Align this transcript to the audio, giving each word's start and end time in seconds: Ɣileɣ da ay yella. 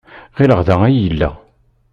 Ɣileɣ 0.37 0.59
da 0.67 0.75
ay 0.87 0.95
yella. 1.01 1.29